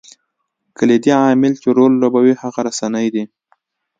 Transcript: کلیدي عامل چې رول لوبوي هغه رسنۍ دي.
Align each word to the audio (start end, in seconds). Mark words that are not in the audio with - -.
کلیدي 0.77 1.11
عامل 1.21 1.53
چې 1.61 1.67
رول 1.77 1.93
لوبوي 2.01 2.33
هغه 2.41 2.59
رسنۍ 2.67 3.07
دي. 3.15 3.23